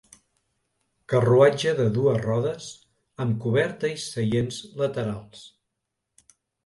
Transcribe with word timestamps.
Carruatge 1.13 1.73
de 1.81 1.85
dues 1.97 2.17
rodes, 2.23 2.69
amb 3.25 3.37
coberta 3.45 3.95
i 3.97 4.01
seients 4.07 4.59
laterals. 4.81 5.45